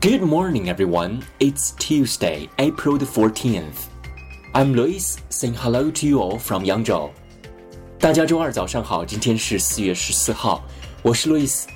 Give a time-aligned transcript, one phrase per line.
[0.00, 1.22] Good morning, everyone.
[1.40, 3.88] It's Tuesday, April the 14th.
[4.54, 7.10] I'm Lewis, saying hello to you all from Yangzhou.
[7.98, 10.64] 大家周二早上好，今天是四月十四号，
[11.02, 11.68] 我是 Yellow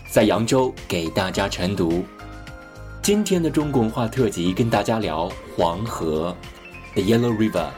[6.94, 7.68] Yellow River。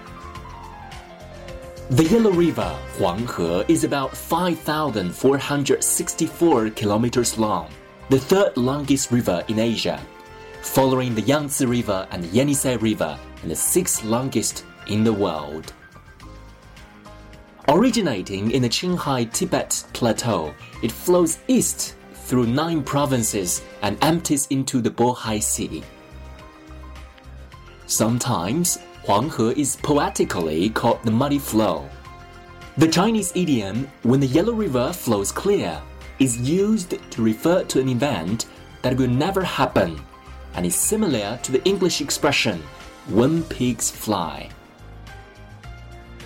[1.90, 7.67] The Yellow River, 黄河 is about 5,464 kilometers long,
[8.11, 9.99] the third longest river in Asia
[10.66, 15.72] following the Yangtze River and the Yenisei River, and the sixth longest in the world.
[17.68, 20.52] Originating in the Qinghai Tibet Plateau,
[20.82, 25.82] it flows east through nine provinces and empties into the Bohai Sea.
[27.86, 31.89] Sometimes Huanghe is poetically called the muddy flow.
[32.77, 35.80] The Chinese idiom, when the Yellow River flows clear,
[36.19, 38.47] is used to refer to an event
[38.83, 39.98] that will never happen
[40.57, 42.62] and is similar to the English expression,
[43.09, 44.49] when pigs fly.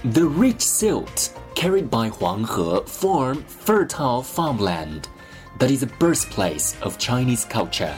[0.05, 5.09] The rich silt carried by Huanghe form fertile farmland
[5.59, 7.95] that is the birthplace of Chinese culture.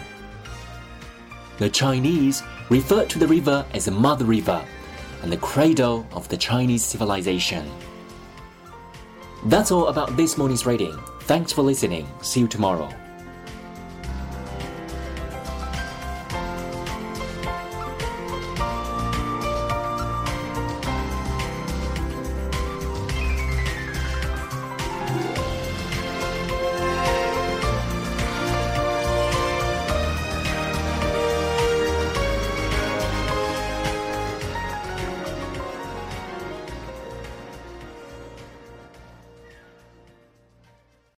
[1.59, 4.65] The Chinese refer to the river as the Mother River
[5.23, 7.71] and the cradle of the Chinese civilization.
[9.45, 10.99] That's all about this morning's reading.
[11.21, 12.09] Thanks for listening.
[12.21, 12.89] See you tomorrow.